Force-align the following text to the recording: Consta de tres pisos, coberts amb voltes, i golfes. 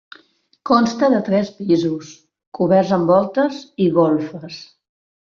Consta 0.69 1.09
de 1.13 1.17
tres 1.25 1.51
pisos, 1.57 2.09
coberts 2.59 2.93
amb 2.97 3.11
voltes, 3.11 3.59
i 3.85 3.91
golfes. 3.99 4.57